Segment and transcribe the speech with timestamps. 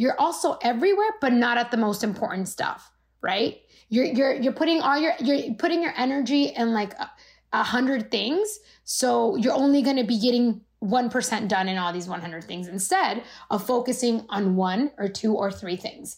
[0.00, 3.60] you're also everywhere, but not at the most important stuff, right?
[3.90, 7.10] You're you're you're putting all your you're putting your energy in like a,
[7.52, 12.08] a hundred things, so you're only going to be getting 1% done in all these
[12.08, 16.16] 100 things instead of focusing on one or two or three things.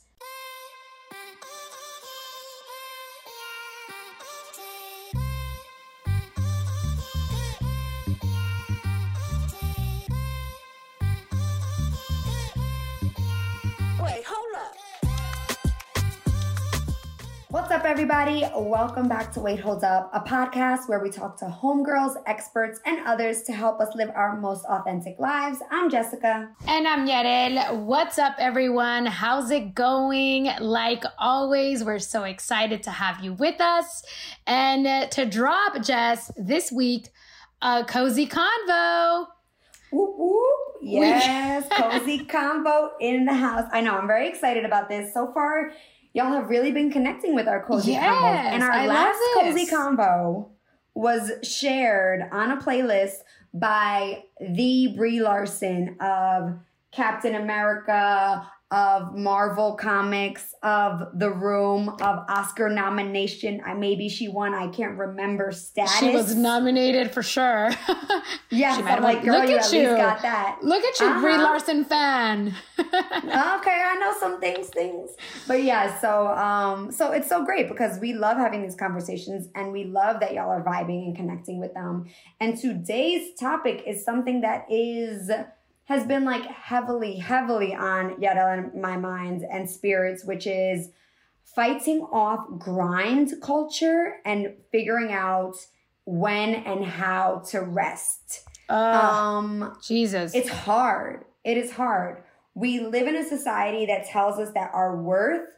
[17.70, 18.44] Up, everybody?
[18.56, 23.06] Welcome back to Wait Hold Up, a podcast where we talk to homegirls, experts, and
[23.06, 25.58] others to help us live our most authentic lives.
[25.70, 26.50] I'm Jessica.
[26.66, 27.84] And I'm Yarel.
[27.84, 29.06] What's up, everyone?
[29.06, 30.50] How's it going?
[30.60, 34.02] Like always, we're so excited to have you with us.
[34.46, 37.08] And to drop, Jess, this week,
[37.62, 39.26] a cozy convo.
[39.92, 40.76] Whoop, whoop.
[40.82, 43.68] Yes, cozy convo in the house.
[43.72, 45.14] I know, I'm very excited about this.
[45.14, 45.72] So far,
[46.14, 48.52] y'all have really been connecting with our cozy yes, convos.
[48.52, 50.48] And our I last cozy convo
[50.94, 53.16] was shared on a playlist
[53.54, 56.58] by the Brie Larson of
[56.90, 63.60] Captain America, of Marvel Comics, of The Room, of Oscar nomination.
[63.66, 64.54] I maybe she won.
[64.54, 65.98] I can't remember status.
[65.98, 67.70] She was nominated for sure.
[68.50, 69.84] yeah, she I'm like, girl, look you at, at you.
[69.84, 70.60] got that.
[70.62, 71.20] Look at you, uh-huh.
[71.20, 72.54] Brie Larson fan.
[72.78, 72.94] okay,
[73.34, 75.10] I know some things, things,
[75.46, 76.00] but yeah.
[76.00, 80.20] So, um, so it's so great because we love having these conversations, and we love
[80.20, 82.06] that y'all are vibing and connecting with them.
[82.40, 85.30] And today's topic is something that is
[85.84, 90.90] has been like heavily, heavily on Yarel and my mind and spirits, which is
[91.44, 95.54] fighting off grind culture and figuring out
[96.04, 98.44] when and how to rest.
[98.68, 100.34] Uh, um Jesus.
[100.34, 101.24] It's hard.
[101.44, 102.22] It is hard.
[102.54, 105.48] We live in a society that tells us that our worth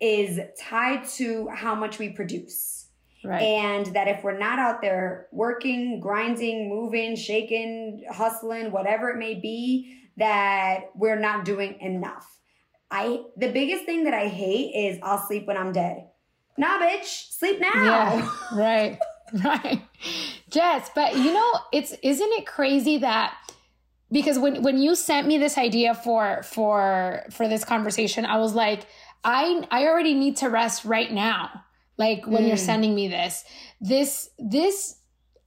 [0.00, 2.81] is tied to how much we produce.
[3.24, 3.42] Right.
[3.42, 9.34] And that if we're not out there working, grinding, moving, shaking, hustling, whatever it may
[9.34, 12.28] be, that we're not doing enough.
[12.90, 16.08] I the biggest thing that I hate is I'll sleep when I'm dead.
[16.58, 17.72] Nah, bitch, sleep now.
[17.74, 18.98] Yeah, right,
[19.44, 19.82] right.
[20.50, 23.34] Jess, but you know, it's isn't it crazy that
[24.10, 28.52] because when when you sent me this idea for for for this conversation, I was
[28.52, 28.82] like,
[29.24, 31.64] I I already need to rest right now
[32.02, 32.48] like when mm.
[32.48, 33.44] you're sending me this
[33.80, 34.96] this this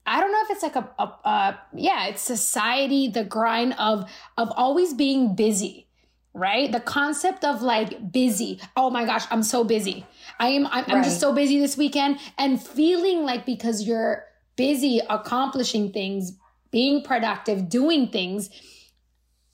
[0.06, 0.88] I don't know if it's like a,
[1.24, 4.08] a, yeah, it's society, the grind of
[4.38, 5.88] of always being busy,
[6.32, 6.70] right?
[6.70, 8.60] The concept of like busy.
[8.76, 10.06] Oh my gosh, I'm so busy.
[10.38, 10.90] I am I'm, right.
[10.90, 14.24] I'm just so busy this weekend and feeling like because you're
[14.54, 16.32] busy accomplishing things,
[16.70, 18.48] being productive, doing things,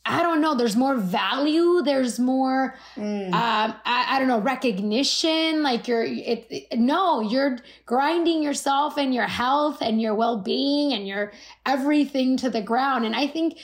[0.05, 0.57] I don't know.
[0.57, 1.81] There's more value.
[1.83, 3.27] There's more, mm.
[3.27, 5.63] um, I, I, don't know, recognition.
[5.63, 10.93] Like you're, it, it, no, you're grinding yourself and your health and your well being
[10.93, 11.33] and your
[11.67, 13.05] everything to the ground.
[13.05, 13.59] And I think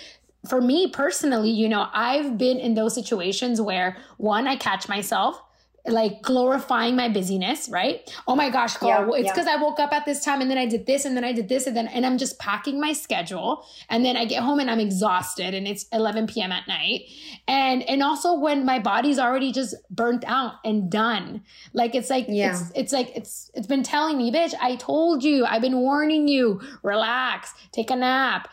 [0.49, 5.43] for me personally, you know, I've been in those situations where one, I catch myself
[5.89, 8.09] like glorifying my busyness, right?
[8.27, 9.57] Oh my gosh, girl, yeah, it's because yeah.
[9.59, 11.49] I woke up at this time and then I did this and then I did
[11.49, 14.71] this and then and I'm just packing my schedule and then I get home and
[14.71, 16.53] I'm exhausted and it's 11 p.m.
[16.53, 17.03] at night.
[17.47, 21.43] And and also when my body's already just burnt out and done.
[21.73, 22.51] Like it's like yeah.
[22.51, 26.29] it's it's like it's it's been telling me, bitch, I told you, I've been warning
[26.29, 28.49] you, relax, take a nap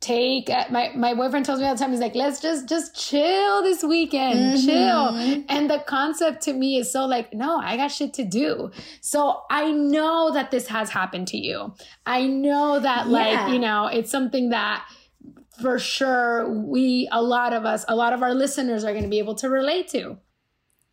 [0.00, 2.94] take uh, my my boyfriend tells me all the time he's like let's just just
[2.94, 4.66] chill this weekend mm-hmm.
[4.66, 8.70] chill and the concept to me is so like no i got shit to do
[9.00, 11.74] so i know that this has happened to you
[12.06, 13.12] i know that yeah.
[13.12, 14.86] like you know it's something that
[15.60, 19.10] for sure we a lot of us a lot of our listeners are going to
[19.10, 20.16] be able to relate to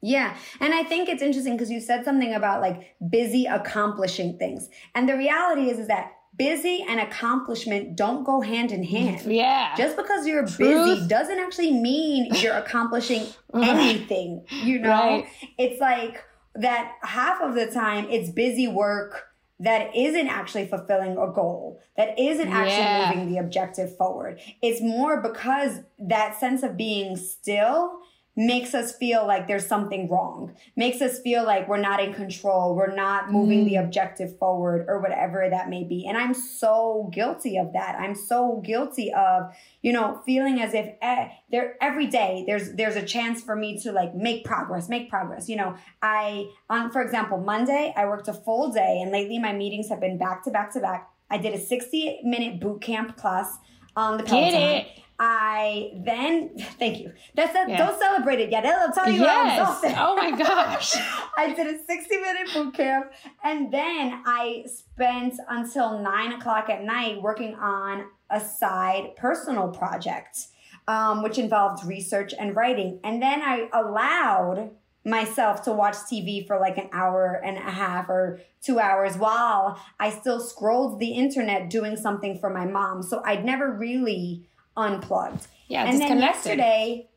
[0.02, 0.38] yeah.
[0.60, 4.70] And I think it's interesting because you said something about like busy accomplishing things.
[4.94, 9.32] And the reality is, is that busy and accomplishment don't go hand in mm, hand.
[9.32, 9.76] Yeah.
[9.78, 10.58] Just because you're Truth.
[10.58, 14.90] busy doesn't actually mean you're accomplishing anything, you know?
[14.90, 15.28] Right.
[15.58, 16.24] It's like
[16.56, 19.28] that half of the time it's busy work
[19.60, 23.10] that isn't actually fulfilling a goal, that isn't actually yeah.
[23.10, 24.40] moving the objective forward.
[24.62, 28.00] It's more because that sense of being still
[28.36, 32.76] makes us feel like there's something wrong, makes us feel like we're not in control,
[32.76, 33.70] we're not moving mm.
[33.70, 36.06] the objective forward or whatever that may be.
[36.06, 37.96] And I'm so guilty of that.
[37.98, 42.98] I'm so guilty of, you know, feeling as if eh, there every day there's there's
[42.98, 45.48] a chance for me to like make progress, make progress.
[45.48, 49.54] You know, I on for example, Monday I worked a full day and lately my
[49.54, 51.10] meetings have been back to back to back.
[51.30, 53.58] I did a 60 minute boot camp class
[53.96, 54.86] on the Peloton.
[55.20, 57.14] I then thank you.
[57.36, 57.70] That's that.
[57.70, 57.78] Yeah.
[57.78, 58.66] Don't celebrate it yet.
[58.66, 59.82] I'll tell you yes.
[59.98, 60.96] Oh my gosh!
[61.38, 63.12] I did a sixty minute boot camp,
[63.44, 70.48] and then I spent until nine o'clock at night working on a side personal project,
[70.88, 73.00] um, which involved research and writing.
[73.04, 74.72] And then I allowed
[75.06, 79.80] myself to watch TV for like an hour and a half or two hours while
[80.00, 83.04] I still scrolled the internet doing something for my mom.
[83.04, 85.48] So I'd never really unplugged.
[85.68, 87.10] Yeah, and then yesterday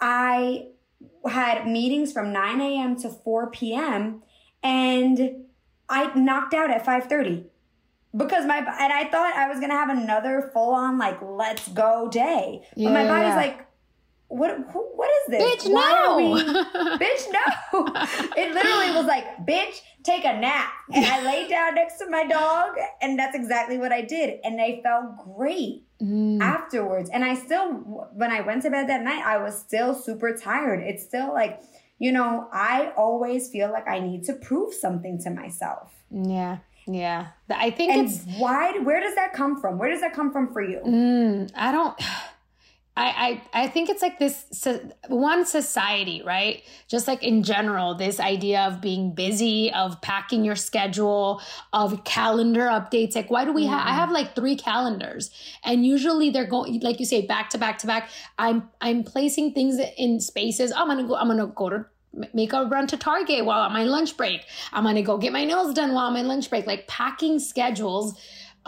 [0.00, 0.68] I
[1.28, 2.96] had meetings from 9 a.m.
[3.00, 4.22] to 4 p.m.
[4.62, 5.44] and
[5.88, 7.44] I knocked out at 5:30
[8.16, 12.08] because my and I thought I was gonna have another full on like let's go
[12.10, 13.68] day, but yeah, my body's like
[14.28, 15.42] what what is this?
[15.42, 16.16] Bitch, Why no.
[16.16, 16.32] We,
[16.98, 17.86] bitch, no.
[18.36, 20.70] it literally was like, bitch, take a nap.
[20.92, 24.38] And I laid down next to my dog, and that's exactly what I did.
[24.44, 26.40] And I felt great mm.
[26.40, 27.10] afterwards.
[27.10, 27.72] And I still,
[28.12, 30.80] when I went to bed that night, I was still super tired.
[30.80, 31.60] It's still like,
[31.98, 35.92] you know, I always feel like I need to prove something to myself.
[36.10, 36.58] Yeah.
[36.86, 37.28] Yeah.
[37.50, 39.78] I think and it's why where does that come from?
[39.78, 40.80] Where does that come from for you?
[40.84, 41.98] Mm, I don't
[42.98, 46.64] I, I, I think it's like this so one society, right?
[46.88, 51.40] Just like in general, this idea of being busy, of packing your schedule,
[51.72, 53.14] of calendar updates.
[53.14, 53.72] Like, why do we mm-hmm.
[53.72, 53.86] have?
[53.86, 55.30] I have like three calendars,
[55.62, 58.10] and usually they're going, like you say, back to back to back.
[58.36, 60.72] I'm I'm placing things in spaces.
[60.72, 61.14] I'm gonna go.
[61.14, 61.86] I'm gonna go to
[62.34, 64.44] make a run to Target while on my lunch break.
[64.72, 66.66] I'm gonna go get my nails done while on my lunch break.
[66.66, 68.18] Like packing schedules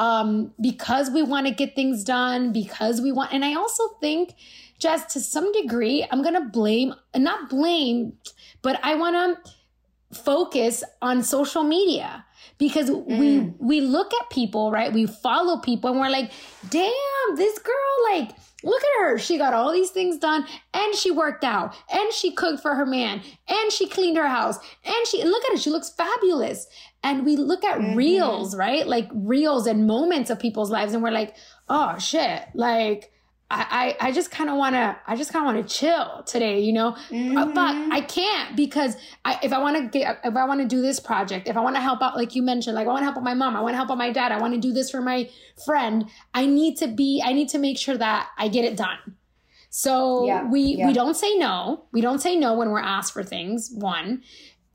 [0.01, 4.35] um, because we want to get things done, because we want, and I also think
[4.79, 8.15] just to some degree, I'm going to blame, not blame,
[8.63, 12.25] but I want to focus on social media.
[12.57, 13.19] Because mm.
[13.19, 14.93] we we look at people right?
[14.93, 16.31] We follow people and we're like
[16.69, 18.33] damn this girl like
[18.63, 19.19] look at her.
[19.19, 22.85] She got all these things done and she worked out and she cooked for her
[22.85, 25.59] man and she cleaned her house and she look at her.
[25.59, 26.67] She looks fabulous
[27.03, 27.97] and we look at mm-hmm.
[27.97, 28.87] reels, right?
[28.87, 31.37] Like reels and moments of people's lives, and we're like,
[31.69, 33.13] oh shit, like
[33.51, 36.23] I, I, I just kind of want to, I just kind of want to chill
[36.25, 37.53] today, you know, mm-hmm.
[37.53, 40.81] but I can't because I, if I want to get, if I want to do
[40.81, 43.05] this project, if I want to help out, like you mentioned, like I want to
[43.05, 44.73] help out my mom, I want to help out my dad, I want to do
[44.73, 45.29] this for my
[45.65, 46.09] friend.
[46.33, 48.99] I need to be, I need to make sure that I get it done.
[49.73, 50.87] So yeah, we, yeah.
[50.87, 51.87] we don't say no.
[51.93, 53.71] We don't say no when we're asked for things.
[53.73, 54.23] One,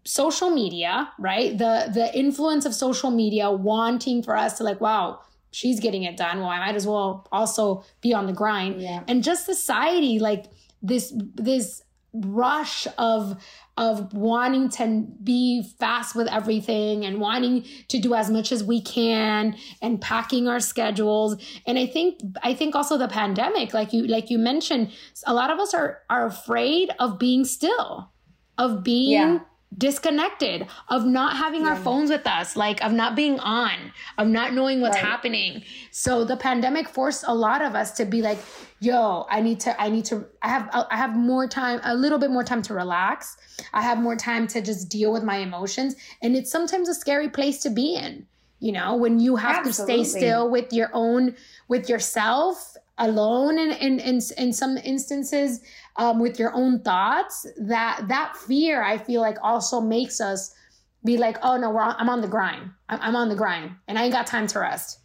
[0.05, 1.57] social media, right?
[1.57, 5.21] The the influence of social media wanting for us to like, wow,
[5.51, 6.39] she's getting it done.
[6.39, 8.81] Well, I might as well also be on the grind.
[8.81, 9.03] Yeah.
[9.07, 10.45] And just society, like
[10.81, 11.81] this this
[12.13, 13.43] rush of
[13.77, 18.81] of wanting to be fast with everything and wanting to do as much as we
[18.81, 21.35] can and packing our schedules
[21.67, 24.89] and i think i think also the pandemic like you like you mentioned
[25.27, 28.09] a lot of us are are afraid of being still
[28.57, 29.39] of being yeah
[29.77, 31.69] disconnected of not having yeah.
[31.69, 33.73] our phones with us like of not being on
[34.17, 35.05] of not knowing what's right.
[35.05, 38.37] happening so the pandemic forced a lot of us to be like
[38.79, 42.19] yo i need to i need to i have i have more time a little
[42.19, 43.37] bit more time to relax
[43.73, 47.29] i have more time to just deal with my emotions and it's sometimes a scary
[47.29, 48.25] place to be in
[48.59, 50.03] you know when you have Absolutely.
[50.03, 51.35] to stay still with your own
[51.67, 55.61] with yourself alone in in in, in some instances
[55.97, 60.55] um, with your own thoughts that that fear i feel like also makes us
[61.03, 62.71] be like oh no we're on, i'm on the grind.
[62.87, 64.99] I'm, I'm on the grind and i ain't got time to rest.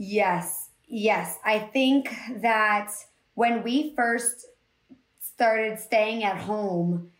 [0.00, 0.68] Yes.
[0.86, 1.38] Yes.
[1.44, 2.92] I think that
[3.34, 4.46] when we first
[5.20, 7.10] started staying at home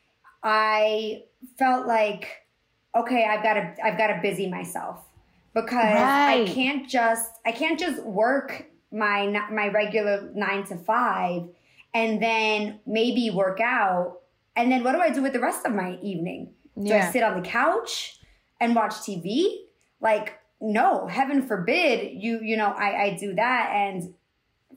[0.43, 1.23] i
[1.57, 2.43] felt like
[2.97, 5.05] okay i've got to i've got to busy myself
[5.55, 6.43] because right.
[6.43, 11.49] i can't just i can't just work my my regular 9 to 5
[11.95, 14.21] and then maybe work out.
[14.57, 16.53] And then what do I do with the rest of my evening?
[16.77, 17.09] Do yeah.
[17.09, 18.19] I sit on the couch
[18.61, 19.65] and watch TV?
[20.01, 23.71] Like, no, heaven forbid you, you know, I, I do that.
[23.73, 24.15] And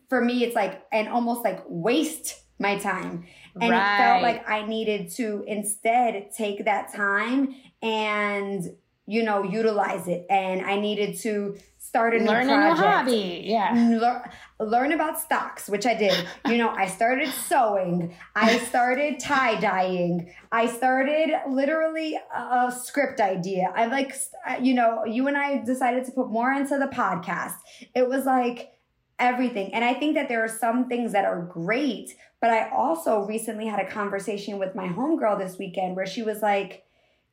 [0.10, 3.26] for me, it's like, and almost like waste my time.
[3.60, 3.96] And right.
[3.96, 8.64] it felt like I needed to instead take that time and,
[9.08, 10.26] you know, utilize it.
[10.30, 11.58] And I needed to
[11.92, 12.80] start a new learn project.
[12.80, 13.42] a new hobby.
[13.44, 13.74] Yeah.
[13.74, 14.22] Learn,
[14.62, 16.14] learn about stocks, which I did.
[16.48, 18.16] You know, I started sewing.
[18.34, 20.34] I started tie dyeing.
[20.54, 23.74] I started literally a script idea.
[23.76, 24.16] I like,
[24.50, 27.56] uh, you know, you and I decided to put more into the podcast.
[27.94, 28.72] It was like
[29.20, 29.74] everything.
[29.74, 33.68] And I think that there are some things that are great, but I also recently
[33.68, 36.86] had a conversation with my homegirl this weekend where she was like,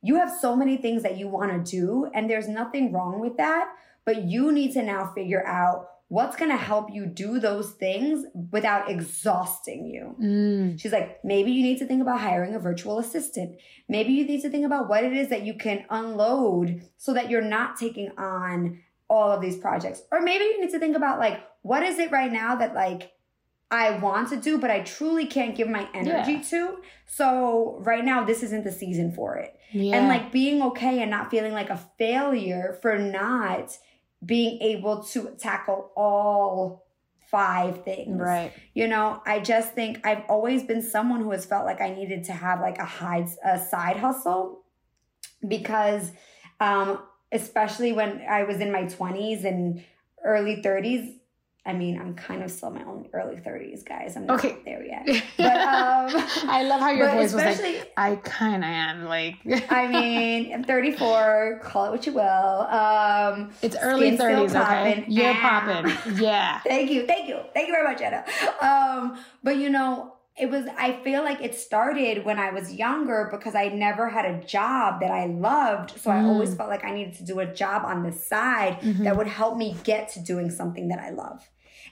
[0.03, 3.37] you have so many things that you want to do, and there's nothing wrong with
[3.37, 3.69] that
[4.09, 8.25] but you need to now figure out what's going to help you do those things
[8.51, 10.17] without exhausting you?
[10.19, 10.81] Mm.
[10.81, 13.59] She's like, maybe you need to think about hiring a virtual assistant.
[13.87, 17.29] Maybe you need to think about what it is that you can unload so that
[17.29, 20.01] you're not taking on all of these projects.
[20.11, 23.13] Or maybe you need to think about like, what is it right now that like
[23.71, 26.43] I want to do, but I truly can't give my energy Yeah.
[26.45, 26.79] to.
[27.05, 29.55] So right now, this isn't the season for it.
[29.73, 29.97] Yeah.
[29.97, 33.77] And like being okay and not feeling like a failure for not
[34.25, 36.87] being able to tackle all
[37.31, 38.21] five things.
[38.21, 38.53] right.
[38.75, 42.25] You know, I just think I've always been someone who has felt like I needed
[42.25, 44.65] to have like a hide a side hustle
[45.47, 46.11] because
[46.61, 49.85] um especially when I was in my 20s and
[50.25, 51.15] early 30s.
[51.69, 54.17] I mean, I'm kind of still in my own early 30s, guys.
[54.17, 54.57] I'm not Okay.
[54.65, 55.05] there yet.
[55.37, 56.07] But um
[56.59, 59.37] I love how your voice was like, I kind of am like.
[59.71, 62.23] I mean, I'm 34, call it what you will.
[62.83, 65.05] Um it's early skin's still 30s, okay?
[65.09, 65.63] You're Ah.
[65.65, 66.17] popping.
[66.27, 66.61] Yeah.
[66.61, 67.07] Thank you.
[67.07, 67.39] Thank you.
[67.55, 68.25] Thank you very much, Anna.
[68.63, 73.29] Um, but you know, it was I feel like it started when I was younger
[73.31, 75.99] because I never had a job that I loved.
[76.03, 76.29] So I Mm.
[76.31, 79.03] always felt like I needed to do a job on the side Mhm.
[79.05, 81.41] that would help me get to doing something that I love.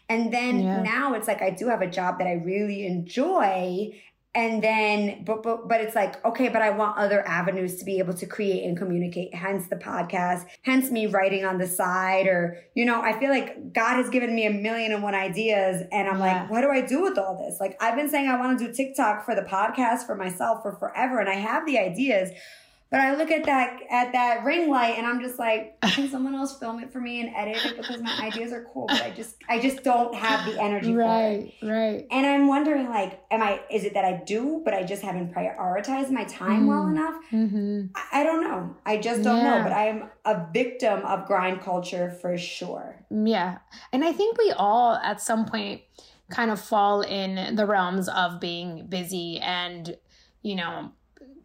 [0.09, 0.83] And then Yeah.
[0.83, 3.93] now it's like I do have a job that I really enjoy.
[4.35, 7.99] And then, but, but, but it's like, okay, but I want other avenues to be
[8.01, 9.35] able to create and communicate.
[9.35, 12.27] Hence the podcast, hence me writing on the side.
[12.27, 15.85] Or, you know, I feel like God has given me a million and one ideas.
[15.91, 16.41] And I'm Yeah.
[16.43, 17.59] like, what do I do with all this?
[17.61, 20.73] Like, I've been saying I want to do TikTok for the podcast for myself for
[20.77, 21.19] forever.
[21.19, 22.31] And I have the ideas.
[22.89, 26.35] But I look at that at that ring light and I'm just like, can someone
[26.37, 29.11] else film it for me and edit it because my ideas are cool, but I
[29.11, 31.05] just I just don't have the energy for it.
[31.05, 32.07] Right, right.
[32.13, 35.35] And I'm wondering like, am I is it that I do, but I just haven't
[35.35, 36.91] prioritized my time well Mm.
[36.93, 37.15] enough?
[37.31, 38.77] hmm I, I don't know.
[38.87, 39.57] I just don't Yeah.
[39.59, 39.63] know.
[39.65, 43.05] But I am a victim of grind culture for sure.
[43.11, 43.59] Yeah.
[43.93, 45.83] And I think we all at some point
[46.31, 49.97] kind of fall in the realms of being busy and,
[50.43, 50.93] you know,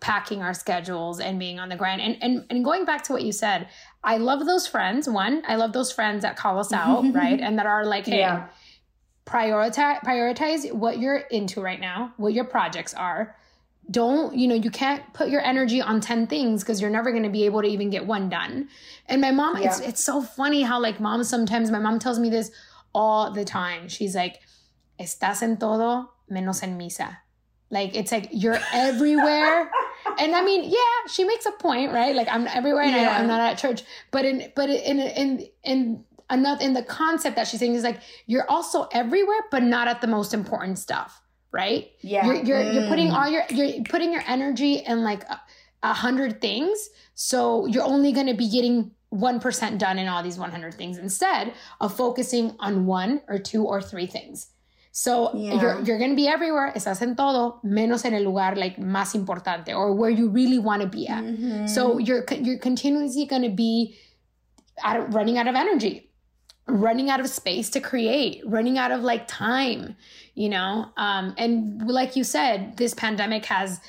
[0.01, 2.01] packing our schedules and being on the grind.
[2.01, 3.69] And and and going back to what you said,
[4.03, 5.07] I love those friends.
[5.07, 7.39] One, I love those friends that call us out, right?
[7.39, 8.47] And that are like, hey, Yeah.
[9.25, 13.35] prioritize prioritize what you're into right now, what your projects are.
[13.89, 17.23] Don't, you know, you can't put your energy on 10 things because you're never going
[17.23, 18.69] to be able to even get one done.
[19.07, 19.89] And my mom, it's Yeah.
[19.89, 22.51] it's so funny how like mom sometimes my mom tells me this
[22.93, 23.87] all the time.
[23.87, 24.39] She's like,
[24.99, 27.17] "Estás en todo menos en misa."
[27.69, 29.69] Like it's like you're everywhere.
[30.19, 32.15] and I mean, yeah, she makes a point, right?
[32.15, 33.05] Like I'm everywhere and I Yeah.
[33.05, 33.83] don't, I'm not at church.
[34.11, 38.01] But in but in in in another in the concept that she's saying is like
[38.27, 41.91] you're also everywhere, but not at the most important stuff, right?
[42.01, 42.25] Yeah.
[42.25, 43.15] You're you're, you're putting Mm.
[43.17, 45.41] all your you're putting your energy in like a,
[45.83, 50.23] a hundred things, so you're only going to be getting one percent done in all
[50.23, 54.47] these one hundred things instead of focusing on one or two or three things.
[54.91, 55.53] So Yeah.
[55.61, 56.73] you're you're going to be everywhere.
[56.75, 60.81] Estás en todo menos en el lugar like más importante or where you really want
[60.81, 61.23] to be at.
[61.23, 61.67] Mhm.
[61.69, 63.95] So you're you're continuously going to be
[64.83, 66.09] out of, running out of energy,
[66.67, 69.95] running out of space to create, running out of like time,
[70.35, 70.87] you know.
[70.97, 73.79] Um, and like you said, this pandemic has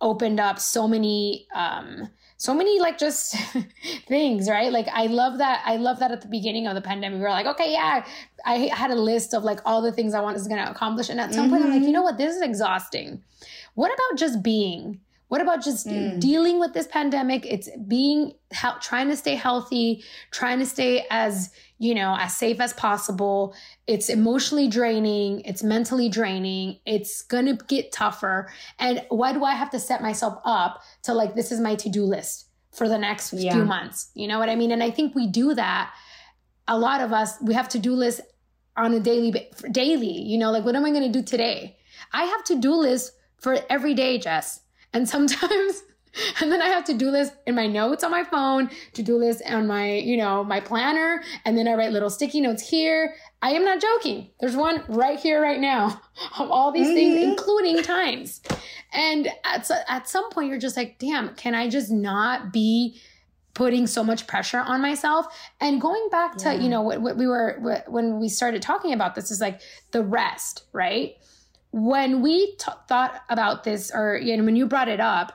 [0.00, 2.08] opened up so many um
[2.44, 3.36] so many like just
[4.08, 4.72] things right?
[4.72, 7.36] Like i love that i love that at the beginning of the pandemic we were
[7.40, 8.04] like okay yeah
[8.44, 11.08] i had a list of like all the things i want is going to accomplish
[11.08, 12.18] and at some point i'm like you know what?
[12.18, 13.22] This is exhausting.
[13.74, 15.00] What about just being?
[15.28, 16.20] What about just Mm.
[16.20, 17.46] dealing with this pandemic?
[17.54, 19.86] It's being hel- trying to stay healthy
[20.30, 21.50] trying to stay as
[21.82, 23.54] you know as safe as possible.
[23.86, 25.40] It's emotionally draining.
[25.50, 26.78] It's mentally draining.
[26.86, 28.36] It's gonna get tougher.
[28.78, 32.04] And why do i have to set myself up to like this is my to-do
[32.04, 32.46] list
[32.78, 33.54] for the next Yeah.
[33.54, 34.10] few months?
[34.14, 34.70] You know what i mean?
[34.70, 35.92] And i think we do that.
[36.68, 38.20] A lot of us we have to-do lists
[38.76, 39.30] on a daily
[39.72, 41.76] daily you know like what am i going to do today?
[42.12, 44.60] I have to-do lists for every day jess.
[44.94, 45.82] And sometimes
[46.40, 49.66] and then i have to-do lists in my notes on my phone to-do list on
[49.66, 53.14] my you know my planner and then i write little sticky notes here.
[53.44, 54.30] I am not joking.
[54.38, 56.00] There's one right here right now
[56.38, 57.30] of all these things Mhm.
[57.32, 58.40] including times.
[58.92, 63.00] And at, at some point you're just like damn can i just not be
[63.54, 65.26] putting so much pressure on myself?
[65.60, 66.60] And going back to Yeah.
[66.60, 69.60] you know what, what we were what, when we started talking about this is like
[69.90, 71.14] the rest right?
[71.72, 75.32] When we t- thought about this or you know when you brought it up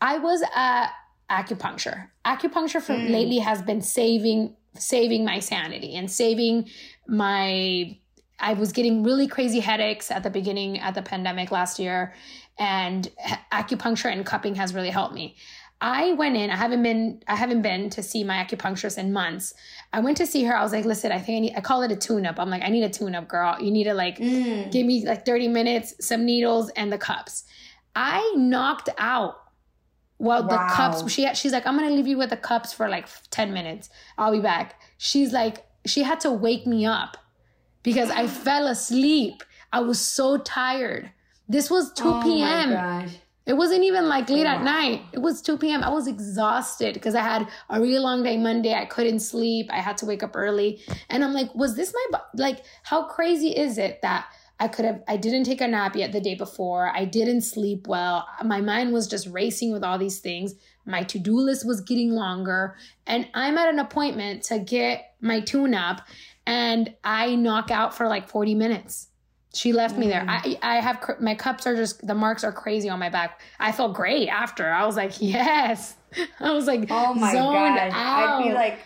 [0.00, 0.90] i was at
[1.30, 3.10] acupuncture acupuncture for Mm.
[3.10, 6.68] lately has been saving saving my sanity and saving
[7.06, 7.96] my
[8.38, 12.14] i was getting really crazy headaches at the beginning at the pandemic last year
[12.58, 13.10] and
[13.52, 15.36] acupuncture and cupping has really helped me
[15.80, 16.50] I went in.
[16.50, 17.22] I haven't been.
[17.26, 19.54] I haven't been to see my acupuncturist in months.
[19.92, 20.54] I went to see her.
[20.54, 21.54] I was like, listen, I think I need.
[21.56, 22.38] I call it a tune up.
[22.38, 23.56] I'm like, I need a tune up, girl.
[23.58, 24.70] You need to like mm.
[24.70, 27.44] give me like 30 minutes, some needles, and the cups.
[27.96, 29.39] I knocked out.
[30.20, 30.48] Well, wow.
[30.48, 31.10] the cups.
[31.10, 33.88] She she's like, I'm gonna leave you with the cups for like 10 minutes.
[34.18, 34.80] I'll be back.
[34.98, 37.16] She's like, she had to wake me up
[37.82, 39.42] because I fell asleep.
[39.72, 41.10] I was so tired.
[41.48, 43.10] This was 2 oh p.m.
[43.46, 45.02] It wasn't even like late at night.
[45.12, 45.82] It was 2 p.m.
[45.82, 48.74] I was exhausted because I had a really long day Monday.
[48.74, 49.68] I couldn't sleep.
[49.72, 50.82] I had to wake up early.
[51.08, 54.26] And I'm like, was this my, like, how crazy is it that
[54.60, 56.94] I could have, I didn't take a nap yet the day before.
[56.94, 58.28] I didn't sleep well.
[58.44, 60.54] My mind was just racing with all these things.
[60.84, 62.76] My to do list was getting longer.
[63.06, 66.02] And I'm at an appointment to get my tune up
[66.46, 69.08] and I knock out for like 40 minutes.
[69.54, 70.20] She left me there.
[70.20, 70.58] Mm.
[70.62, 73.40] I I have my cups are just the marks are crazy on my back.
[73.58, 74.70] I felt great after.
[74.70, 75.96] I was like, yes.
[76.40, 78.78] I was like, oh my god, I'd be like,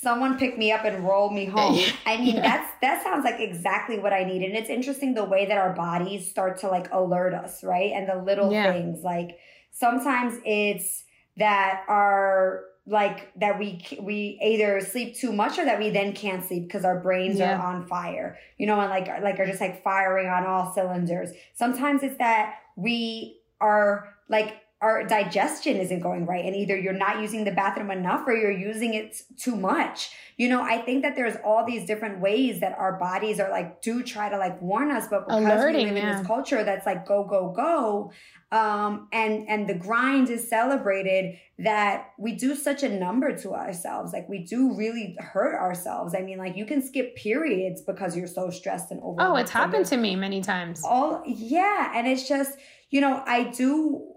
[0.00, 1.78] someone pick me up and roll me home.
[2.06, 2.42] I mean, yeah.
[2.42, 4.42] that's that sounds like exactly what I need.
[4.42, 7.92] And it's interesting the way that our bodies start to like alert us, right?
[7.92, 8.72] And the little yeah.
[8.72, 9.38] things like
[9.70, 11.04] sometimes it's
[11.36, 16.44] that our like that we we either sleep too much or that we then can't
[16.44, 17.58] sleep because our brains yeah.
[17.58, 21.30] are on fire you know and like like are just like firing on all cylinders
[21.54, 27.20] sometimes it's that we are like our digestion isn't going right and either you're not
[27.20, 30.10] using the bathroom enough or you're using it too much.
[30.36, 33.82] You know i think that there's all these different ways that our bodies are like
[33.82, 36.86] do try to like warn us but because Alerting, we live in this culture that's
[36.86, 38.10] like go go go
[38.52, 44.12] um, and and the grind is celebrated that we do such a number to ourselves.
[44.12, 46.14] Like we do really hurt ourselves.
[46.16, 49.52] I mean like you can skip periods because you're so stressed and overwhelmed oh it's
[49.52, 50.82] happened to me many times.
[50.84, 52.58] All yeah and it's just
[52.90, 54.09] you know i do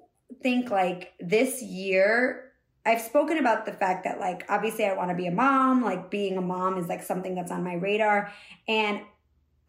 [0.43, 2.51] think like this year
[2.85, 6.11] I've spoken about the fact that like obviously I want to be a mom, like
[6.11, 8.31] being a mom is like something that's on my radar.
[8.67, 9.01] And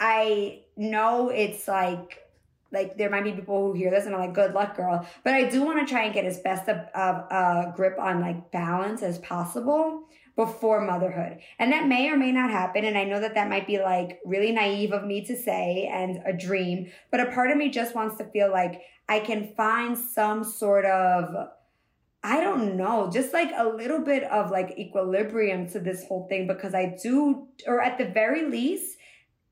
[0.01, 2.19] I know it's like
[2.73, 5.33] like there might be people who hear this and are like good luck girl, but
[5.33, 8.51] I do want to try and get as best of a uh, grip on like
[8.51, 10.03] balance as possible
[10.37, 11.39] before motherhood.
[11.59, 12.85] And that may or may not happen.
[12.85, 16.21] And I know that that might be like really naive of me to say and
[16.27, 19.97] a dream, but a part of me just wants to feel like I can find
[19.97, 21.49] some sort of
[22.27, 26.47] I don't know, just like a little bit of like equilibrium to this whole thing
[26.47, 28.97] because I do, or at the very least,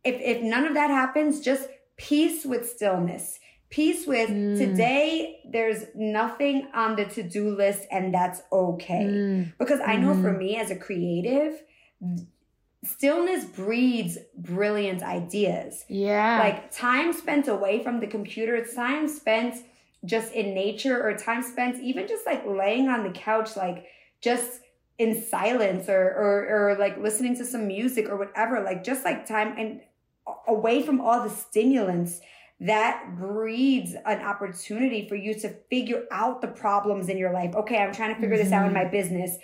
[0.05, 1.69] if if none of that happens, just
[1.99, 3.39] peace with stillness.
[3.73, 4.59] Peace with mm.
[4.59, 9.05] today, there's nothing on the to do list, and that's okay.
[9.05, 9.53] Mm.
[9.59, 10.21] Because I know mm.
[10.21, 10.39] for mm-hmm.
[10.39, 11.63] me as a creative,
[12.85, 15.87] stillness breeds brilliant ideas.
[15.89, 16.39] Yeah.
[16.39, 19.57] Like time spent away from the computer, time spent
[20.05, 23.87] just in nature, or time spent even just like laying on the couch, like
[24.21, 24.61] just
[24.99, 29.27] in silence or, or, or like listening to some music or whatever, like just like
[29.27, 29.81] time and
[30.47, 32.21] away from all the stimulants
[32.63, 37.55] that breeds an opportunity for you to figure out the problems in your life.
[37.57, 38.45] Okay, I'm trying to figure mm-hmm.
[38.45, 38.93] this out in my mm-hmm.
[38.93, 39.37] business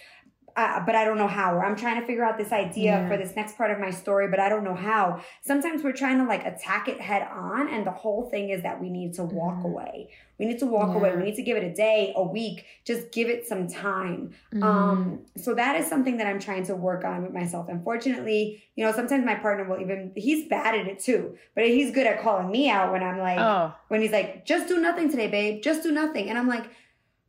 [0.59, 1.55] uh, but I don't know how.
[1.55, 3.09] Or I'm trying to figure out this idea yeah.
[3.09, 5.23] for this next part of my story, but I don't know how.
[5.41, 8.81] Sometimes we're trying to like attack it head on, and the whole thing is that
[8.81, 9.67] we need to walk mm-hmm.
[9.67, 10.11] away.
[10.41, 10.97] We need to walk yeah.
[10.97, 11.17] away.
[11.17, 12.65] We need to give it a day, a week.
[12.85, 14.35] Just give it some time.
[14.53, 14.63] Mm-hmm.
[14.65, 17.69] Um, so that is something that I'm trying to work on with myself.
[17.69, 21.93] Unfortunately, you know, sometimes my partner will even he's bad at it too, but he's
[21.93, 23.75] good at calling me out when I'm like, oh.
[23.87, 25.63] when he's like, just do nothing today, babe.
[25.63, 26.69] Just do nothing, and I'm like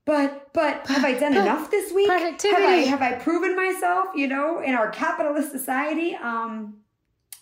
[0.10, 2.08] but but have I done enough this week?
[2.08, 2.86] Productivity.
[2.86, 4.08] Have I have I proven myself?
[4.16, 6.80] You know, in our capitalist society, um,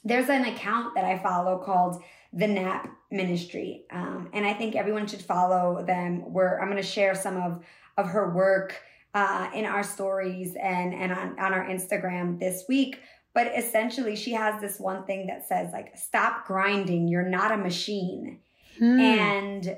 [0.03, 2.03] there's an account that I follow called
[2.33, 6.33] the Nap Ministry, um, and I think everyone should follow them.
[6.33, 7.63] Where I'm going to share some of
[7.95, 8.75] of her work
[9.13, 12.99] uh, in our stories and and on on our Instagram this week.
[13.33, 17.07] But essentially, she has this one thing that says like, "Stop grinding.
[17.07, 18.41] You're not a machine."
[18.77, 18.99] Hmm.
[18.99, 19.77] And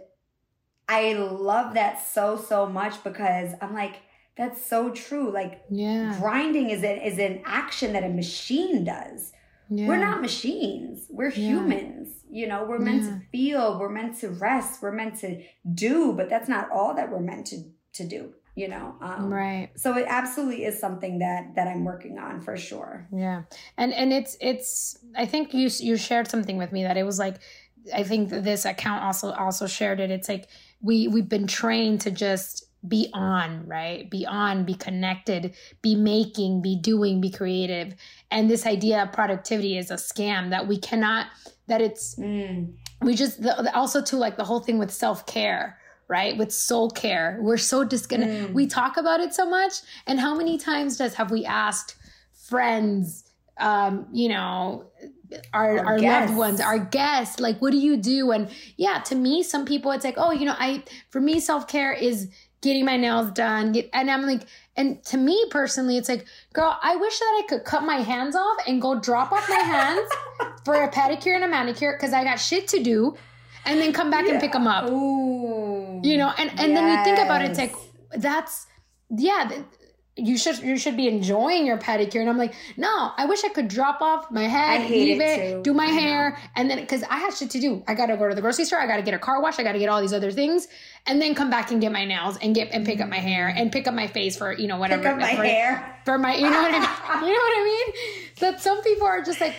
[0.90, 3.98] I love that so so much because I'm like
[4.36, 5.32] that's so true.
[5.32, 6.18] Like yeah.
[6.20, 9.32] grinding is an is an action that a machine does.
[9.70, 9.88] Yeah.
[9.88, 11.06] We're not machines.
[11.10, 11.52] We're yeah.
[11.52, 12.10] humans.
[12.32, 16.30] You know, we're meant to feel, we're meant to rest, we're meant to do, but
[16.30, 20.06] that's not all that we're meant to to do you know um, right so it
[20.08, 23.44] absolutely is something that that i'm working on for sure yeah
[23.78, 27.18] and and it's it's i think you you shared something with me that it was
[27.18, 27.38] like
[27.94, 30.48] i think this account also also shared it it's like
[30.82, 34.10] we we've been trained to just be on, right?
[34.10, 37.94] Be on, be connected, be making, be doing, be creative.
[38.32, 41.28] And this idea of productivity is a scam that we cannot,
[41.68, 42.72] that it's, mm.
[43.02, 46.38] we just, the, also to like the whole thing with self care, right?
[46.38, 47.38] With soul care.
[47.42, 48.52] We're so disconnected.
[48.52, 48.54] Mm.
[48.54, 49.74] We talk about it so much.
[50.08, 51.98] And how many times does have we asked
[52.34, 53.26] friends,
[53.60, 54.86] um, you know,
[55.54, 58.32] our, our, our loved ones, our guests, like, what do you do?
[58.32, 61.68] And yeah, to me, some people, it's like, oh, you know, I, for me, self
[61.68, 62.30] care is
[62.62, 63.72] getting my nails done.
[63.72, 64.44] Get, and I'm like,
[64.76, 68.36] and to me personally, it's like, girl, I wish that I could cut my hands
[68.36, 70.10] off and go drop off my hands
[70.66, 73.16] for a pedicure and a manicure because I got shit to do
[73.66, 74.34] and then come back yeah.
[74.34, 74.90] and pick them up.
[74.90, 76.80] Ooh, you know, and, and yes.
[76.80, 77.76] then you think about it, it's like,
[78.12, 78.68] that's,
[79.10, 79.64] yeah,
[80.20, 82.22] you should you should be enjoying your pedicure.
[82.22, 85.64] And i'm like no i wish i could drop off my head leave it, it
[85.64, 86.36] do my I hair know.
[86.56, 87.84] and then because i have shit to do.
[87.88, 88.80] I gotta go to the grocery store.
[88.80, 89.60] I gotta get a car wash.
[89.60, 90.68] I gotta get all these other things
[91.06, 93.48] and then come back and get my nails and get and pick up my hair
[93.48, 96.00] and pick up my face for you know whatever pick up my for, hair.
[96.06, 96.80] for my you know what i
[97.22, 97.30] mean?
[97.30, 98.26] You know what i mean?
[98.40, 99.56] That some people are just like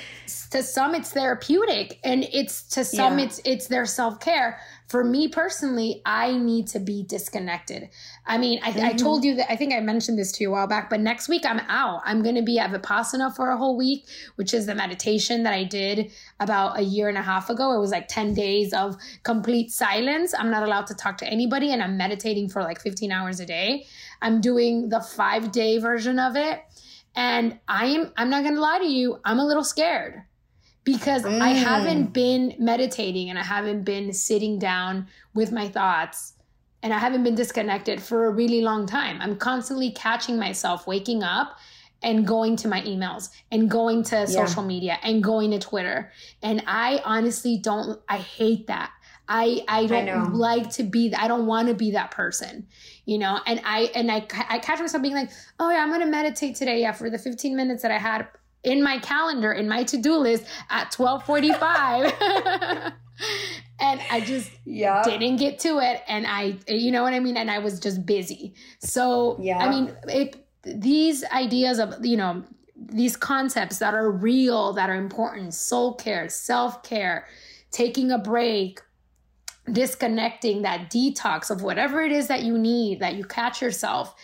[0.50, 3.26] to some it's therapeutic and it's to some yeah.
[3.26, 4.58] it's it's their self-care
[4.90, 7.90] for me personally, I need to be disconnected.
[8.26, 8.86] I mean, I, mm-hmm.
[8.86, 10.98] I, told you that I think I mentioned this to you a while back, but
[10.98, 12.02] next week I'm out.
[12.04, 15.52] I'm going to be at Vipassana for a whole week, which is the meditation that
[15.54, 17.72] I did about a year and a half ago.
[17.72, 20.34] It was like 10 days of complete silence.
[20.36, 23.46] I'm not allowed to talk to anybody, and I'm meditating for like 15 hours a
[23.46, 23.86] day.
[24.20, 26.62] I'm doing the five day version of it.
[27.14, 30.24] And I am, I'm not going to lie to you, I'm a little scared
[30.84, 31.40] because mm.
[31.40, 36.34] I haven't been meditating and I haven't been sitting down with my thoughts
[36.82, 39.20] and I haven't been disconnected for a really long time.
[39.20, 41.58] I'm constantly catching myself waking up
[42.02, 44.24] and going to my emails and going to yeah.
[44.24, 46.10] social media and going to Twitter.
[46.42, 48.90] And I honestly don't I hate that.
[49.28, 52.66] I I don't I like to be I don't want to be that person,
[53.04, 53.38] you know.
[53.46, 56.56] And I and I I catch myself being like, "Oh yeah, I'm going to meditate
[56.56, 58.26] today yeah for the 15 minutes that I had
[58.62, 62.12] in my calendar in my to-do list at 12:45
[63.80, 64.50] and I just
[65.04, 68.04] didn't get to it and I you know what I mean and I was just
[68.04, 68.54] busy.
[68.80, 69.58] So yeah.
[69.58, 72.44] I mean it these ideas of you know
[72.76, 77.26] these concepts that are real that are important soul care self-care
[77.70, 78.80] taking a break
[79.70, 84.14] disconnecting that detox of whatever it is that you need that you catch yourself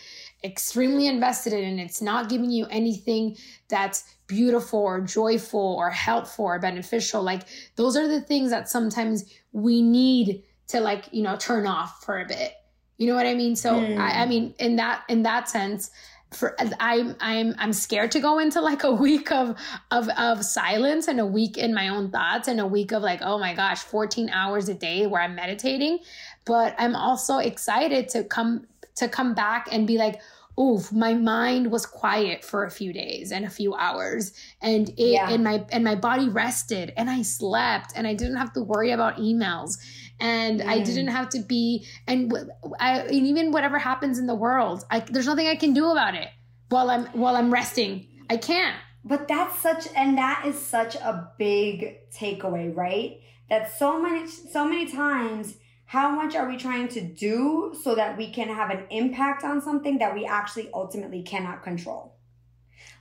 [0.43, 3.35] extremely invested in and it's not giving you anything
[3.69, 7.23] that's beautiful or joyful or helpful or beneficial.
[7.23, 7.43] Like
[7.75, 12.19] those are the things that sometimes we need to like you know turn off for
[12.19, 12.53] a bit.
[12.97, 13.55] You know what i mean?
[13.55, 13.97] So mm.
[13.97, 15.91] I, I mean in that in that sense
[16.31, 19.57] for I'm I'm I'm scared to go into like a week of
[19.91, 23.21] of of silence and a week in my own thoughts and a week of like
[23.21, 25.99] oh my gosh 14 hours a day where I'm meditating.
[26.45, 28.67] But I'm also excited to come
[28.97, 30.19] to come back and be like
[30.59, 35.11] oof, my mind was quiet for a few days and a few hours and it
[35.11, 35.29] yeah.
[35.29, 38.91] and my and my body rested and I slept and I didn't have to worry
[38.91, 39.77] about emails
[40.19, 40.67] and mm.
[40.67, 42.33] I didn't have to be and
[42.79, 46.15] I and even whatever happens in the world, I, there's nothing I can do about
[46.15, 46.29] it
[46.69, 48.07] while I'm while I'm resting.
[48.29, 48.75] I can't.
[49.05, 53.21] But that's such and that is such a big takeaway, right?
[53.49, 55.55] That so many so many times
[55.87, 59.61] how much are we trying to do so that we can have an impact on
[59.61, 62.13] something that we actually ultimately cannot control?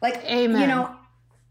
[0.01, 0.61] Like, Amen.
[0.61, 0.97] you know,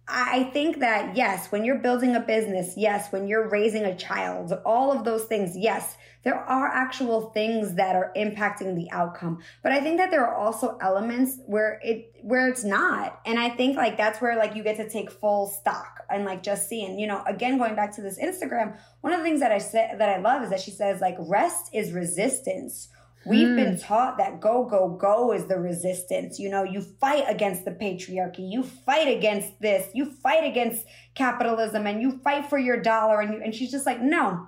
[0.08, 4.54] I think that yes, when you're building a business, yes, when you're raising a child,
[4.64, 9.40] all of those things, yes, there are actual things that are impacting the outcome.
[9.64, 13.20] But I think that there are also elements where it where it's not.
[13.26, 16.44] And I think like that's where like you get to take full stock and like
[16.44, 19.52] just seeing, you know, again going back to this Instagram, one of the things that
[19.52, 22.90] I said that I love is that she says like rest is resistance.
[23.28, 23.56] We've mm.
[23.56, 26.38] been taught that go, go, go is the resistance.
[26.40, 30.86] You know, you fight against the patriarchy, you fight against this, you fight against
[31.16, 33.22] capitalism, and you fight for your dollar.
[33.22, 34.48] And, you, and she's just like, no,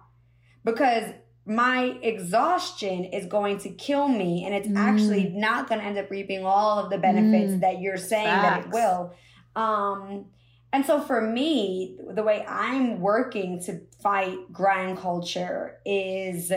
[0.64, 1.12] because
[1.48, 4.76] my exhaustion is going to kill me and it's mm.
[4.76, 7.62] actually not going to end up reaping all of the benefits mm.
[7.62, 8.66] that you're saying Facts.
[8.66, 9.14] that it will
[9.56, 10.26] um
[10.74, 16.52] and so for me the way i'm working to fight grind culture is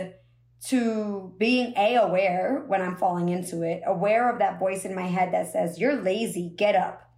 [0.62, 5.06] to being a aware when i'm falling into it aware of that voice in my
[5.06, 7.10] head that says you're lazy get up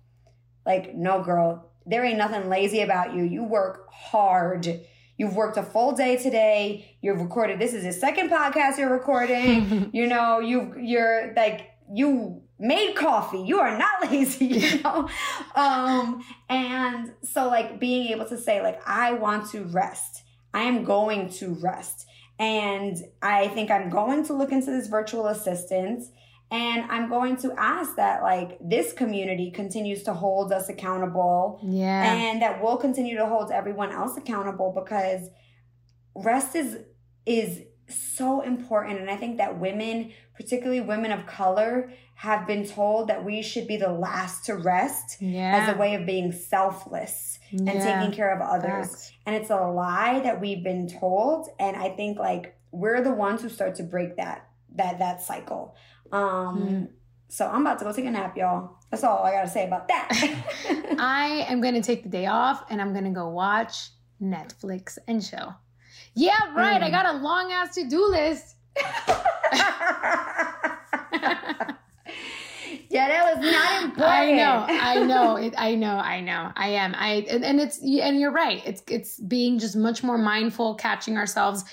[0.64, 4.80] like no girl there ain't nothing lazy about you you work hard
[5.18, 6.96] You've worked a full day today.
[7.00, 7.60] You've recorded.
[7.60, 9.90] This is the second podcast you're recording.
[9.92, 13.40] you know, you you're like you made coffee.
[13.40, 15.08] You are not lazy, you know?
[15.54, 20.22] um, and so like being able to say, like, I want to rest.
[20.54, 22.06] I am going to rest.
[22.42, 26.02] And I think I'm going to look into this virtual assistant
[26.50, 31.60] and I'm going to ask that like this community continues to hold us accountable.
[31.62, 32.02] Yeah.
[32.12, 35.28] And that we'll continue to hold everyone else accountable because
[36.16, 36.78] rest is
[37.26, 39.00] is so important.
[39.00, 43.66] And I think that women, particularly women of color, have been told that we should
[43.66, 45.66] be the last to rest yeah.
[45.68, 47.72] as a way of being selfless yeah.
[47.72, 49.10] and taking care of others.
[49.26, 51.48] And it's a lie that we've been told.
[51.58, 55.74] And I think like we're the ones who start to break that that that cycle.
[56.12, 56.88] Um mm.
[57.28, 58.76] so I'm about to go take a nap, y'all.
[58.90, 60.08] That's all I gotta say about that.
[60.98, 63.90] I am gonna take the day off and I'm gonna go watch
[64.22, 65.56] Netflix and chill.
[66.14, 66.80] Yeah, right.
[66.80, 66.84] Mm.
[66.84, 68.56] I got a long ass to do list.
[72.90, 74.12] yeah, that was not important.
[74.12, 76.52] I know, I know, it, I know, I know.
[76.56, 76.94] I am.
[76.96, 78.62] I and, and it's and you're right.
[78.66, 81.64] It's it's being just much more mindful, catching ourselves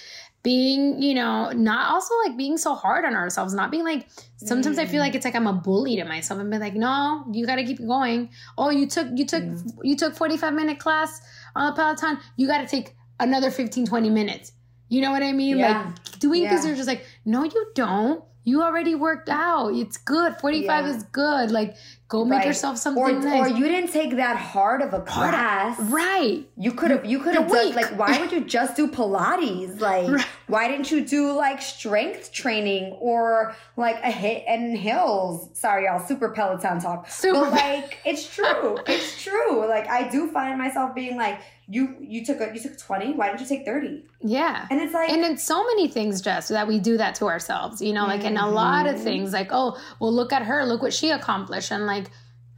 [0.41, 4.77] being, you know, not also like being so hard on ourselves, not being like, sometimes
[4.77, 4.81] mm.
[4.81, 7.45] I feel like it's like I'm a bully to myself and be like, no, you
[7.45, 8.29] got to keep going.
[8.57, 9.77] Oh, you took, you took, mm.
[9.83, 11.19] you took 45 minute class
[11.55, 12.19] on a Peloton.
[12.37, 14.51] You got to take another 15, 20 minutes.
[14.87, 15.59] You know what I mean?
[15.59, 15.83] Yeah.
[15.83, 16.49] Like doing yeah.
[16.49, 18.23] things are just like, no, you don't.
[18.43, 19.75] You already worked out.
[19.75, 20.37] It's good.
[20.37, 20.95] 45 yeah.
[20.95, 21.51] is good.
[21.51, 21.75] Like
[22.09, 22.47] go make right.
[22.47, 23.51] yourself something or, nice.
[23.51, 25.79] Or you didn't take that hard of a class.
[25.79, 26.43] right.
[26.57, 29.79] You could have you could have done like why would you just do Pilates?
[29.89, 30.27] Like right.
[30.47, 35.49] why didn't you do like strength training or like a HIIT and Hills?
[35.53, 37.09] Sorry y'all, super Peloton talk.
[37.09, 37.41] Super.
[37.41, 38.77] But like it's true.
[38.87, 39.67] it's true.
[39.67, 43.27] Like I do find myself being like you you took a you took 20 why
[43.27, 46.67] didn't you take 30 yeah and it's like and in so many things Jess that
[46.67, 48.29] we do that to ourselves you know like mm-hmm.
[48.29, 49.03] in a lot of mm-hmm.
[49.03, 51.98] things like oh well look at her look what she accomplished and like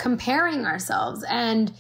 [0.02, 1.72] comparing ourselves and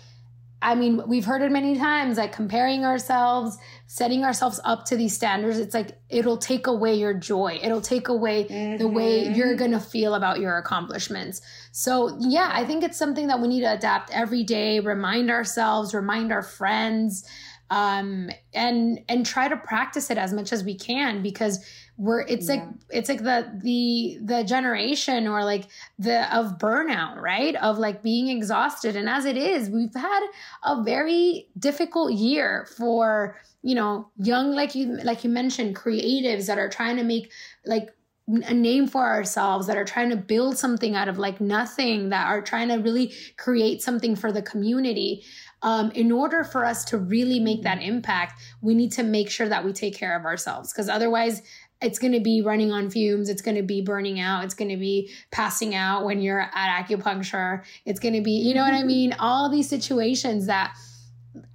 [0.63, 3.57] I mean, we've heard it many times like comparing ourselves,
[3.87, 5.57] setting ourselves up to these standards.
[5.57, 7.59] It's like it'll take away your joy.
[7.63, 8.77] It'll take away mm-hmm.
[8.77, 9.33] the way mm-hmm.
[9.33, 11.41] you're going to feel about your accomplishments.
[11.71, 15.95] So, yeah, I think it's something that we need to adapt every day, remind ourselves,
[15.95, 17.27] remind our friends,
[17.71, 21.65] um, and and try to practice it as much as we can because
[21.97, 22.55] we're it's yeah.
[22.55, 25.67] like it's like the the the generation or like
[25.99, 27.55] the of burnout right?
[27.55, 28.95] Of like being exhausted.
[28.95, 30.27] And as it is we've had
[30.63, 36.57] a very difficult year for you know young like you like you mentioned creatives that
[36.57, 37.31] are trying to make
[37.65, 37.89] like
[38.27, 42.27] a name for ourselves that are trying to build something out of like nothing that
[42.27, 45.23] are trying to really create something for the community.
[45.63, 49.47] Um, in order for us to really make that impact we need to make sure
[49.47, 50.73] that we take care of ourselves.
[50.73, 51.43] Because otherwise
[51.81, 53.29] it's going to be running on fumes.
[53.29, 54.43] It's going to be burning out.
[54.43, 57.63] It's going to be passing out when you're at acupuncture.
[57.85, 59.13] It's going to be, you know what I mean?
[59.19, 60.75] All these situations that,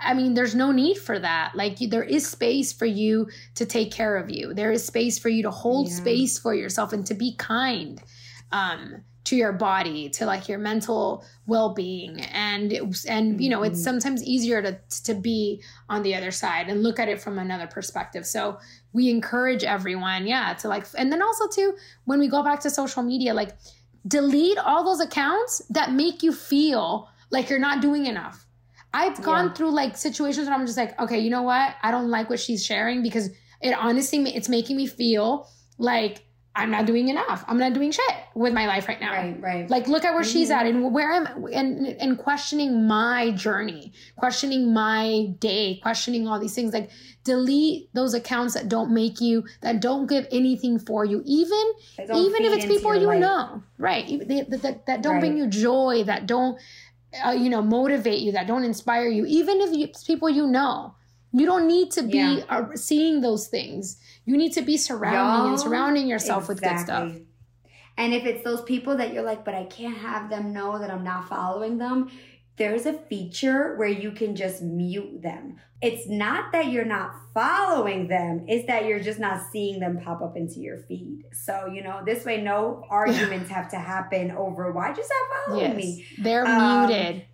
[0.01, 1.53] I mean, there's no need for that.
[1.55, 4.53] Like, there is space for you to take care of you.
[4.55, 5.95] There is space for you to hold yeah.
[5.95, 8.03] space for yourself and to be kind.
[8.53, 12.73] Um, to your body to like your mental well-being and
[13.09, 13.83] and you know it's mm-hmm.
[13.83, 17.67] sometimes easier to to be on the other side and look at it from another
[17.67, 18.57] perspective so
[18.97, 21.75] we encourage everyone yeah to like and then also too
[22.07, 23.51] when we go back to social media like
[24.09, 28.47] delete all those accounts that make you feel like you're not doing enough
[28.95, 29.53] i've gone yeah.
[29.53, 32.41] through like situations where i'm just like okay you know what i don't like what
[32.41, 33.29] she's sharing because
[33.61, 36.26] it honestly it's making me feel like
[36.57, 37.45] I'm not doing enough.
[37.47, 39.13] I'm not doing shit with my life right now.
[39.13, 39.71] Right, right.
[39.71, 40.33] Like, look at where mm-hmm.
[40.33, 46.41] she's at and where I'm, and and questioning my journey, questioning my day, questioning all
[46.41, 46.73] these things.
[46.73, 46.91] Like,
[47.25, 52.45] delete those accounts that don't make you, that don't give anything for you, even even
[52.45, 53.21] if it's people you life.
[53.21, 54.07] know, right?
[54.27, 55.21] That, that, that don't right.
[55.21, 56.59] bring you joy, that don't,
[57.25, 60.95] uh, you know, motivate you, that don't inspire you, even if it's people you know.
[61.39, 62.45] You don't need to be yeah.
[62.49, 66.55] uh, seeing those things you need to be surrounding Y'all, and surrounding yourself exactly.
[66.55, 67.23] with good stuff.
[67.97, 70.91] And if it's those people that you're like, but I can't have them know that
[70.91, 72.11] I'm not following them,
[72.57, 75.59] there's a feature where you can just mute them.
[75.81, 80.23] It's not that you're not following them, it's that you're just not seeing them pop
[80.23, 81.25] up into your feed.
[81.33, 85.71] So, you know, this way no arguments have to happen over why just stop following
[85.71, 86.07] yes, me.
[86.19, 87.25] They're um, muted.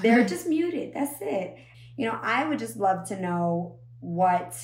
[0.00, 0.94] They're just muted.
[0.94, 1.56] That's it.
[2.00, 4.56] You know, I would just love to know what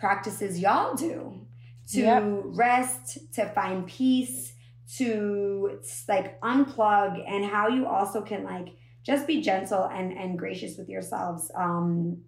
[0.00, 1.46] practices y'all do
[1.92, 2.24] to yep.
[2.44, 4.54] rest, to find peace,
[4.96, 8.70] to like unplug, and how you also can like
[9.04, 11.52] just be gentle and and gracious with yourselves.
[11.54, 12.22] Um,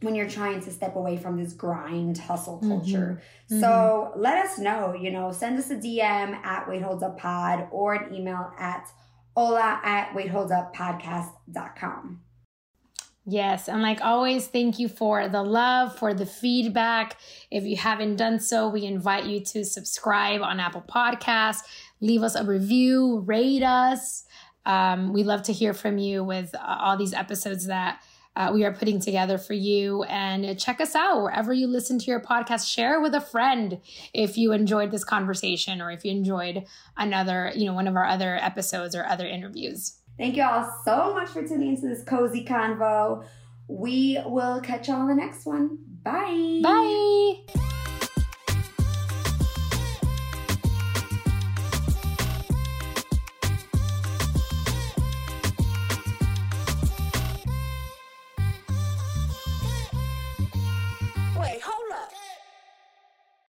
[0.00, 2.70] when you're trying to step away from this grind hustle mm-hmm.
[2.70, 3.22] culture.
[3.48, 3.60] Mm-hmm.
[3.60, 4.20] So mm-hmm.
[4.20, 7.94] let us know, you know, send us a DM at Wait Hold Up Pod or
[7.94, 8.88] an email at
[9.36, 12.22] hola at waitholduppodcast.com.
[13.26, 13.68] Yes.
[13.68, 17.18] And like always, thank you for the love, for the feedback.
[17.50, 21.62] If you haven't done so, we invite you to subscribe on Apple Podcasts,
[22.00, 24.24] leave us a review, rate us.
[24.66, 28.02] Um, we love to hear from you with uh, all these episodes that
[28.36, 30.02] uh, we are putting together for you.
[30.04, 32.70] And check us out wherever you listen to your podcast.
[32.70, 33.80] Share with a friend
[34.12, 36.64] if you enjoyed this conversation or if you enjoyed
[36.96, 39.98] another, you know, one of our other episodes or other interviews.
[40.16, 43.24] Thank you all so much for tuning into this cozy convo.
[43.66, 45.78] We will catch y'all on the next one.
[46.02, 46.60] Bye.
[46.62, 47.80] Bye.